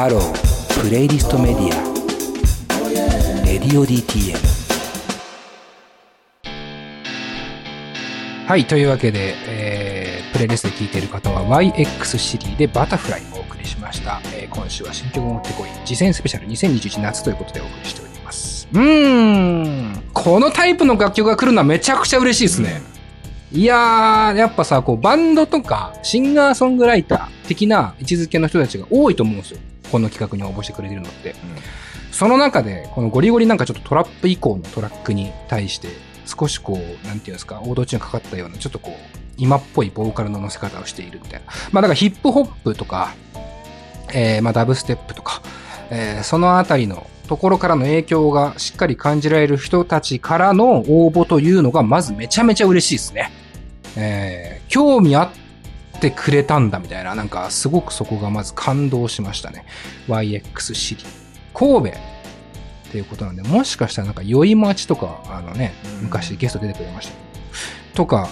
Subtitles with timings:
[0.00, 1.70] ハロープレイリストメディア
[3.44, 4.34] レディオ DTM
[8.48, 15.68] はいというわけで、えー、プレイリストで聴いている方は YX シリーでバタフライをお送りしました、えー、今週は新曲を持ってこい。
[15.84, 18.68] 次戦スペシャル2021夏ということでお送りしております。
[18.72, 20.02] うーん。
[20.14, 22.80] このタイプの楽曲が来るのはめちゃくちゃ嬉しいですね、
[23.52, 29.60] いやー、やっぱさ、こう、バンドとか、シンガーソングライター的な位置づけの人たちが多いと思うんですよ。
[29.90, 31.30] この企画に応募してくれてるのって。
[31.30, 31.36] うん、
[32.12, 35.88] その中で、このゴリゴリなんかちょっとトラップ以降のトラックに対して、
[36.26, 41.46] 少しこう、なんていうんですか、オードチューンかかったような、ちょっとこう、今っぽいボーカルの乗せ方をしているみたいな。
[41.72, 43.14] まあだからヒップホップとか、
[44.12, 45.42] えー、まあダブステップとか、
[45.90, 53.30] えー、そのあたりのところからの影響がしっかり感じられる人たちからの応募というのがまずめちゃめちゃ嬉しいですね。
[53.96, 55.30] えー、興味あっ
[56.00, 59.64] てくれたんだみたいな、なんかすごくそこがまず感動しましたね。
[60.08, 61.04] YX シリ
[61.54, 67.14] 神戸っていうことなんで、もしかしたらなんか宵町とか、あのね、昔ゲスト出てくれました
[67.94, 68.28] とか、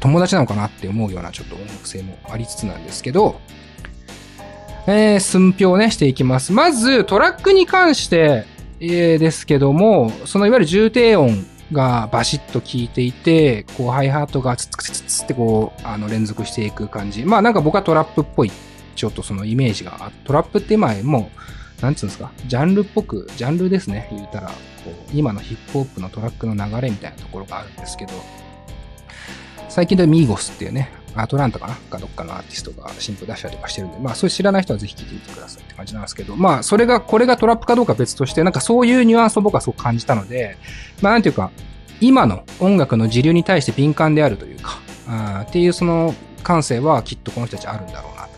[0.00, 3.40] 友達なのかなって思うようなちょっと音楽性もありつつなんですけど、
[4.86, 6.52] えー、寸評ね、していきます。
[6.52, 8.44] まず、トラックに関して、
[8.80, 17.24] えー、ですけども、そのいわゆる重低音がバシッと効いていて、こう、ハイハートがツツツツツってこう、あの、連続していく感じ。
[17.24, 18.52] まあなんか僕はトラップっぽい、
[18.96, 21.30] ちょっとそのイメージが、トラップって今も
[21.80, 24.54] う、なんつうんですか、ジャンルっぽく、ジャンルですね、言うたら、こ
[24.90, 28.12] う、今のヒップホップのトラックの流れみたいなところがあるんですけど、
[29.68, 31.74] 最近でミーゴスっていうね、アトランタかな？
[31.74, 40.56] かどっかのアーティストが新譜出したりとかしてるんで、まあ、それ知らない人はぜひ聞いてみてくださいって感じなんですけど、まあ、それが、これがトラップかどうか別として、なんかそういうニュアンスを僕はそう感じたので、
[41.00, 41.50] まあ、なんていうか、
[42.00, 48.28] 今の音楽の時流に対して敏感であるというか、あっていうその感性はきっとこの人たちあるんだろうなっ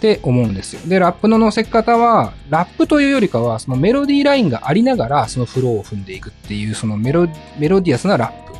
[0.00, 0.80] て思うんですよ。
[0.86, 7.28] で、ラップの乗せ方は、ラップというよりかは、そのメロディーラインがありながら、そのフローを踏んでいくっていう、そのメロ
[7.58, 8.52] メロディアスなラップ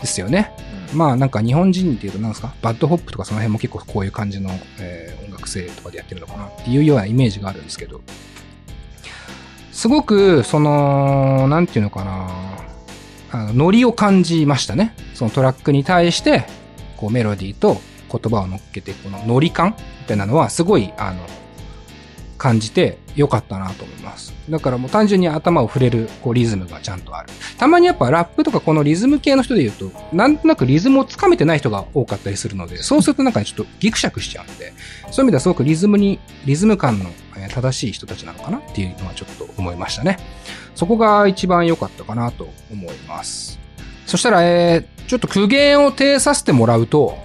[0.00, 0.52] ですよね。
[0.94, 2.54] まあなんか日本人っていうと何ですか？
[2.62, 4.50] BAD HOP とかその辺も結構こういう感じの、
[4.80, 8.00] えー、音楽性とかでやってるのかなっていうようなイメージがあるんですけど、
[9.72, 12.30] すごく、その、なんていうのかな？
[13.32, 14.94] あの、ノリを感じましたね。
[15.14, 16.46] そのトラックに対して、
[16.96, 17.78] こうメロディーと
[18.08, 21.26] 言葉を乗っけて、このノリ感みたいなのはすごい、あの、
[22.38, 24.34] 感じて良かったなと思います。
[24.48, 27.28] だからもう単純に頭を触れるこうリズムがちゃんとある。
[27.58, 34.72] たまにやっぱラップとかこのリズム系の人で言うと、なんとなくリズムをつかめてない人が多かったりするので、そうするとなんかちょっとギクシャクしちゃうんで、
[35.10, 37.06] そういう意味ではすごくリズムに、リズム感の
[37.48, 40.18] 正しい人たちなのかなっていうのはちょっと思いましたね。
[40.74, 43.60] そこが一番良かったかなと思います。
[44.06, 47.18] そしたら、えー、ちょっと苦言を呈させてもらうと、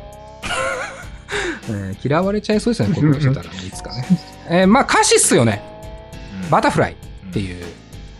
[1.69, 4.05] えー、嫌われちゃいそうですね、こんなしたら、いつかね。
[4.49, 5.68] えー、まあ歌詞っすよね。
[6.49, 6.93] バタフライ
[7.29, 7.65] っていう、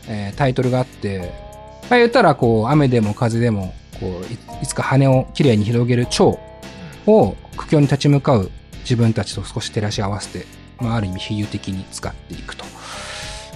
[0.08, 1.32] えー、タイトルがあって、
[1.90, 6.40] まあ言ったらこう、雨でも風でも、こうい、つか羽をきれいに広げる蝶
[7.08, 8.52] を苦境に立ち向かう
[8.82, 10.46] 自分たちと少し照らし合わせて、
[10.80, 12.66] まあある意味比喩的に使っていくと。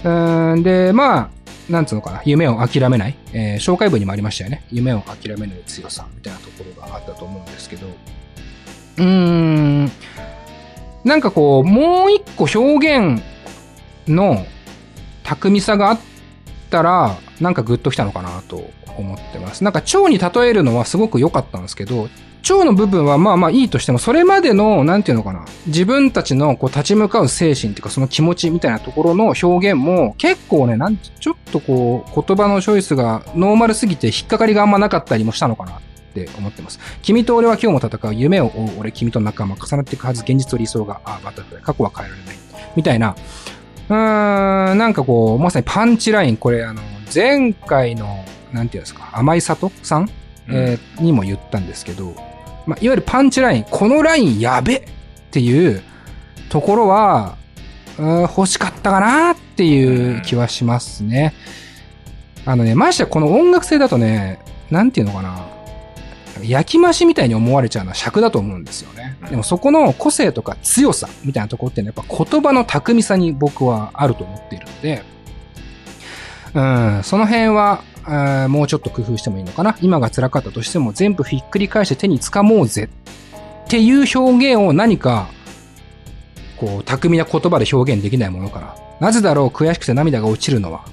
[0.04, 1.30] うんで、まあ、
[1.70, 4.66] なんつうのかな、夢を諦めない、えー、紹介文にもありましたよね。
[4.70, 7.88] 夢を諦めない強さみたいなところがあったと思うんですけど、
[8.98, 9.92] うーん、
[11.04, 13.22] なんかこう、もう一個表現
[14.08, 14.46] の
[15.36, 16.00] 巧みさがあっ
[16.70, 19.64] たら、なんかグッときたのかなと思ってます。
[19.64, 22.10] なんか蝶に例えるのはすごく良かったんですけど、
[22.42, 35.82] 蝶の部分はまあまあいいとしても、それまでの、なんていうのかな、自分たちのこう立ち向かう精神っていうかその気持ちみたいなところの表現も結構ね、なんちょっとこう言葉のチョイスがノーマルすぎて引っかかりがあんまなかったりもしたのかなっ
[36.14, 36.80] て思ってます。
[37.02, 42.36] 君と俺は今日も戦う夢を追う俺君と仲間重なっていくはず現実と理想が、ああ、バタフライ、過去は変えられない。
[42.76, 43.16] みたいな、
[43.90, 46.82] うーん、なんかこう、まさにパンチライン、これあの、
[47.14, 50.10] 前回の、なんていうんですか、甘い里さん、
[50.50, 52.14] えー、にも言ったんですけど、
[52.66, 54.82] まあ、いわゆるパンチライン、このラインやべっ
[55.32, 55.82] ていう
[56.50, 57.38] ところは、
[57.98, 61.34] 欲しかったかなっていう気はしますね。
[62.46, 64.40] あのね、ましてこの音楽性だとね、
[64.72, 65.53] なんていうのかな。
[66.44, 69.18] 焼き増しみたいに思われちゃうのは尺だと思うんですよね。
[69.30, 75.04] でもそこの個性とか強さみたいなところって、ね、やっぱ言葉の巧みさに僕はあると思っているので、
[76.54, 76.62] う
[77.00, 79.78] ん、その辺はあもうちょっと工夫してもいいのかな。
[79.82, 82.90] 今が辛かったとしても全部ひっくり返して手に掴もうぜ
[83.66, 85.30] っていう表現を何か、
[86.58, 88.76] こう、巧みな言葉で表現できないものかな。
[89.00, 90.86] なぜだろう悔しくて涙が落ちるのは。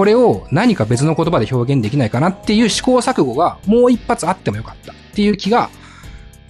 [0.00, 5.68] これを何か別の言葉で表現できないかなっていう試行錯誤がもう一発あってもよかったっていう気が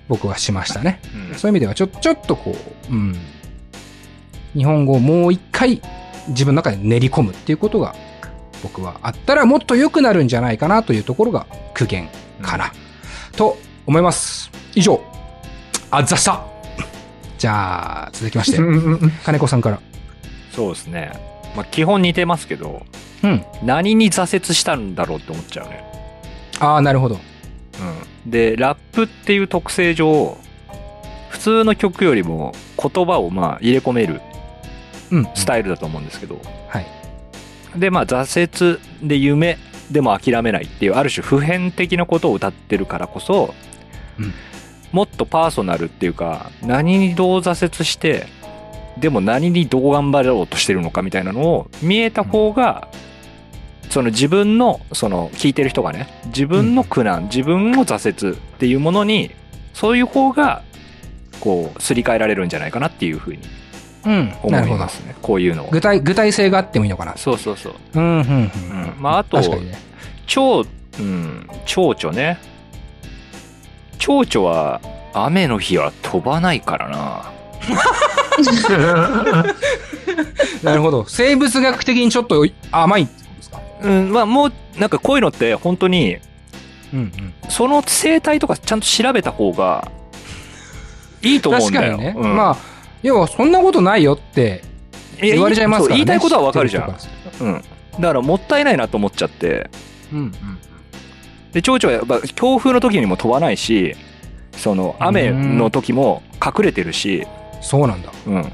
[0.07, 1.01] 僕はしましたね。
[1.33, 2.55] うん、そういう意味ではちょ、ちょっとこ
[2.89, 3.17] う、うん。
[4.55, 5.83] 日本語をもう一回
[6.29, 7.97] 自分の中で練り込むっていうことが
[8.63, 12.09] 僕はあったらもっと良くなるんじゃないかなというところが苦言
[12.41, 12.73] かな、
[13.33, 14.49] と思います。
[14.77, 15.03] 以上、
[15.91, 16.45] あざした
[17.37, 18.59] じゃあ、続きまして、
[19.27, 19.81] 金子さんから。
[20.53, 21.11] そうですね。
[21.57, 22.87] まあ、基本似てますけど、
[23.23, 23.45] うん。
[23.63, 25.85] 何に挫折したんだろうって思っちゃうね。
[26.59, 27.17] ああ、なるほど。
[27.17, 28.31] うん。
[28.31, 30.37] で、ラップっていう特性上、
[31.29, 34.21] 普通の曲よりも言葉をまあ入れ込める
[35.11, 35.29] うん。
[35.35, 36.87] スタイルだと思うんですけど、はい。
[37.77, 39.59] で、まあ、挫折で夢
[39.91, 43.55] でも諦めないっていう、ある種普遍的なことを歌ってるからこそ、
[44.19, 44.33] うん
[44.93, 48.27] もっとパーソナルっていうか、何にどう挫折して、
[48.99, 52.89] でも何にどう頑張ろうとしてるのかみたいなのを見えた方が、
[53.91, 59.33] その自分の、その聞いてる人がね、自分の苦難、自分の挫折っていうものに、
[59.75, 60.63] そういう方が、
[61.41, 63.41] こう、すり替えられるんじゃないかなっていうふうに
[64.07, 64.33] うん。
[64.43, 64.89] 思ないま。
[64.89, 65.15] すね。
[65.21, 65.71] こういうのを。
[65.71, 67.17] 具体、具体性があってもいいのかな。
[67.17, 67.75] そうそうそう。
[67.95, 68.23] うん、うん、うん。
[68.23, 68.95] うん。
[68.99, 69.73] まあ、あと、ね。
[70.27, 70.65] 蝶、
[70.99, 72.39] うん、蝶々ね。
[73.99, 74.81] 蝶々は
[75.13, 77.33] 雨の日は飛ばないからな。
[80.63, 81.05] なるほど。
[81.07, 83.09] 生物学的にちょっと甘い
[83.83, 86.17] うん、まあもう、なんかこういうのって本当に、
[86.93, 87.35] うん、うん。
[87.49, 89.91] その生態とかちゃんと調べた方が
[91.23, 91.97] いいと思うんだよ。
[91.97, 92.29] 確かにね。
[92.29, 92.57] うんまあ、
[93.03, 94.63] 要はそんなことないよって
[95.21, 95.97] 言われちゃいますからね。
[95.97, 96.97] 言いたいことはわかるじゃん。
[97.41, 97.63] うん。
[97.99, 99.71] だからもったいないなと思っちゃって。
[100.13, 100.33] うん、うん。
[101.53, 103.95] で、蝶々はやっぱ強風の時にも飛ばないし、
[104.53, 107.27] その雨の時も隠れてるし、
[107.61, 108.11] そうなんだ。
[108.27, 108.53] うん。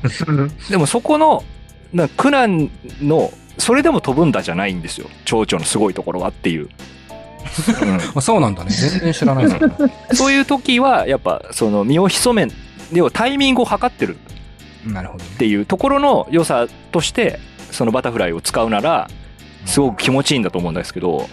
[0.71, 1.45] でもそこの、
[1.93, 2.71] な苦難
[3.01, 5.09] の、それでも飛ぶんだじゃないんですよ。
[5.25, 6.69] 蝶々のすごいところはっていう。
[8.15, 8.71] あそうなんだね。
[8.71, 9.47] 全然知らない
[10.15, 12.53] そういう時は、やっぱ、その身を潜め、
[12.93, 14.17] 要はタイミングを測ってる
[14.85, 15.39] なるほどねっ。
[15.39, 17.39] ていうところの良さとして、
[17.71, 19.09] そのバタフライを使うなら、
[19.65, 21.29] すごく気持ちいいんだと思うんですけど、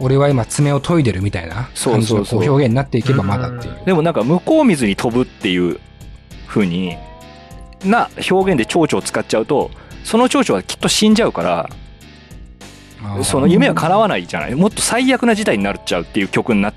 [0.00, 3.78] 俺は今爪を研いでるみたいな感じそうそうそうの表現になっていけばまだっていう。
[3.84, 5.80] でもなんか向こう水に飛ぶっていう
[6.46, 6.96] 風に
[7.84, 9.70] な表現で蝶々を使っちゃうと、
[10.04, 11.68] その蝶々はきっと死んじゃうから、
[13.22, 14.54] その夢は叶わないじゃない。
[14.54, 16.72] もっと最悪な事態になっちゃうっていう曲にな、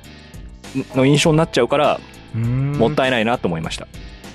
[0.95, 1.99] の印象になっちゃうから、
[2.33, 3.87] もったいないなと思いました。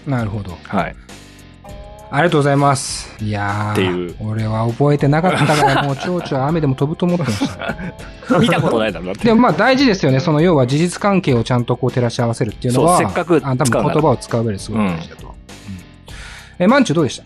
[0.07, 0.57] なるほど。
[0.65, 0.97] はい。
[2.09, 3.13] ありがとうございます。
[3.21, 7.49] いやーっていう俺は覚えてなかったから、 もう蝶々は雨でも飛ぶと思ってまし
[8.29, 8.39] た。
[8.39, 9.25] 見たことないだろうなって。
[9.25, 10.21] でもまあ大事ですよね。
[10.21, 15.27] その要は事実関係をちゃんとこう照らし合わせるっていうのは、せっかくあ多分言葉を使う上ですごい大事だと。
[15.27, 15.35] うん
[16.59, 17.25] え、マンチュどうでした？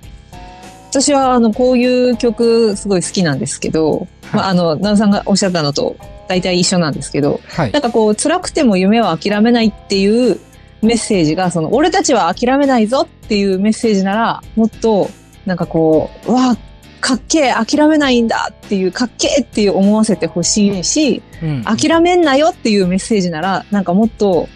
[0.90, 5.94] 私は、あの、こういう曲、すごい好きなんですけど、まあ、あの、ナンさんがおっしゃったのと、
[6.28, 7.78] 大体一緒なんですけど、はいな。
[7.78, 10.40] んかこう、辛くても夢は諦めないっていう
[10.82, 15.08] メッセージが、その、俺たちは諦めないぞっていうメッセージなら、もっと、
[15.46, 16.56] なんかこう、うわあ、
[17.00, 24.48] かっけえ、諦めないんだっていう、かっけえっていう思わせてほしいし、うん諦めんなよっていうメッセージなら、なんかもっと、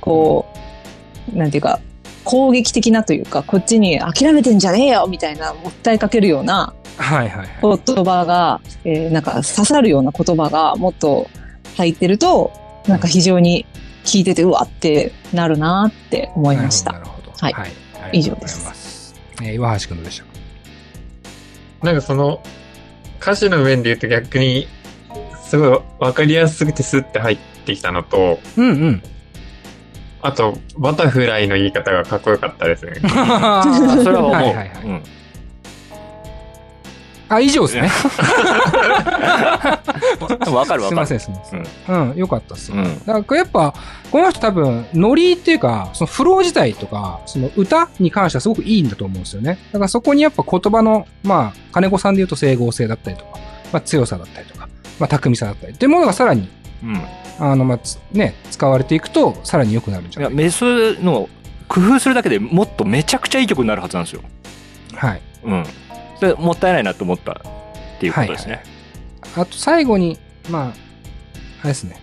[0.00, 0.46] こ
[1.32, 1.80] う、なんていうか、
[2.24, 7.80] 攻撃的なというか、こっちに諦めてんじゃねえよみたいな、訴えかけるようなはいはいはい。
[7.86, 11.28] 言葉が、えーなんか刺さるような言葉がもっと
[11.76, 12.52] 入ってると、
[12.86, 13.66] なんか非常に
[14.04, 16.92] 聞いてて、うわってなるなって思いました。
[16.92, 17.72] はいはい。
[18.12, 19.14] 以上です。
[19.40, 20.24] えー岩橋君どうでした？
[20.24, 20.32] か
[21.82, 22.42] なんかその、
[23.20, 24.68] 歌詞の面で言うと逆に、
[25.44, 29.02] すごいわかりやすくてスッて入ってきたのと、うんうん。
[30.22, 32.92] あと、バタフライの言い方がかっこよかったですね。
[33.14, 33.62] あ
[34.02, 34.32] それは思う。
[34.32, 35.02] はいはいはいうん
[37.32, 37.88] あ、以上ですね。
[40.20, 40.82] わかるわかる。
[40.82, 41.66] すいません、すいません。
[41.88, 42.72] うん、よかったっす。
[42.72, 43.74] うんだからやっぱ、
[44.10, 49.58] この人多分、ノリっていうか、そのフロー自体とか、その歌に関してはすごくいいんだと思うんですよね。
[49.72, 53.38] だからそこにやっぱ言葉の、まあ、金子さんで言うと整合性だったりとか、
[53.72, 56.48] まあ強さだったりとか、まあ巧みさだったりっていうものがさらに、うん。
[57.38, 61.28] あの、まあ、つね、使われていくと、さらに良くなるんじいや、ゃないメスの
[61.68, 64.22] 工夫するだけでもっとめちゃくちゃいい曲になるはずなんですよ。
[64.94, 65.22] はい。
[65.44, 65.64] うん。
[66.20, 67.36] でもったいないなと思ったっ
[67.98, 68.62] ていうことですね。
[69.36, 70.18] あと最後に、
[70.50, 70.72] まあ、あ
[71.64, 71.96] れですね。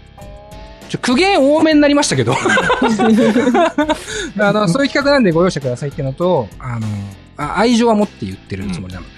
[0.89, 2.33] ちょ、苦言多めになりましたけど。
[4.39, 6.87] あの、そういう企画なんでご容赦くださいっていうのと、あの、
[7.37, 9.11] あ愛情は持って言ってるつもりなので、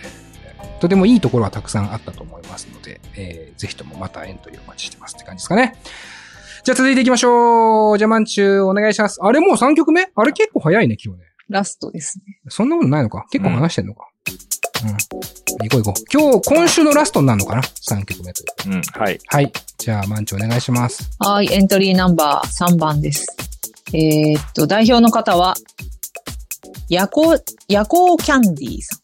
[0.82, 5.76] とてもいいところはたくさんあったと思いますので、えーぜひともまたエントリーお待ちしてますって感じですかね。
[6.64, 7.98] じゃあ続いていきましょう。
[7.98, 9.20] じゃあマンチューお願いします。
[9.22, 10.10] あれもう3曲目？
[10.16, 11.28] あれ結構早いね、今日ね。
[11.50, 12.40] ラストですね。
[12.50, 13.28] そんなことないのか？
[13.32, 14.08] 結構話してんのか？
[14.84, 15.68] うん。
[15.68, 16.04] 行こう行こう。
[16.12, 18.74] 今日、今週のラストになるのかな ?3 曲目という。
[18.74, 18.82] うん。
[19.00, 19.20] はい。
[19.28, 19.52] はい。
[19.78, 21.12] じゃあ、マンチョお願いします。
[21.20, 23.28] はい、エントリーナンバー3番です。
[23.94, 25.54] えーっと、代表の方は、
[26.90, 28.98] 夜行、夜行キャンディーさ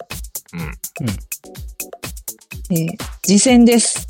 [0.54, 1.08] うん。
[2.70, 2.88] えー、
[3.24, 4.08] 次戦です。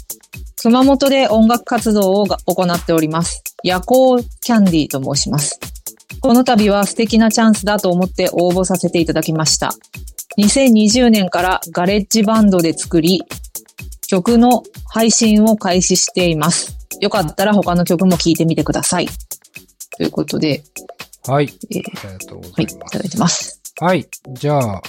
[0.61, 3.43] 熊本で音楽活動をが行っております。
[3.63, 5.59] 夜行キャンディーと申します。
[6.21, 9.69] この度は素敵なチャンスだと思って応募させていただきました。
[10.39, 13.21] 2020年からガレッジバンドで作り、
[14.07, 16.77] 曲の配信を開始しています。
[16.99, 19.07] よかったら他の曲も聴いてみてください。
[19.97, 20.63] ということで、
[21.27, 21.49] はい。
[21.71, 22.91] えーありがとうごはい、いざいます。
[22.91, 23.61] ただいてます。
[23.79, 24.07] はい。
[24.29, 24.81] じゃあ、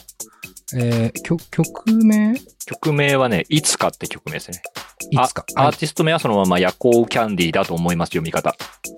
[0.74, 2.34] えー、曲、曲名？
[2.34, 4.60] い曲名はね、いつかって曲名ですね。
[5.26, 5.46] つか？
[5.54, 8.54] はいアーティスト名はそのまま夜行キャンディーだと思います、読み方。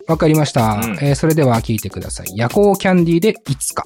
[0.09, 0.73] わかりました。
[0.75, 2.33] うんえーそれでは聞いてください。
[2.37, 3.85] 夜行キャンディーでいつか。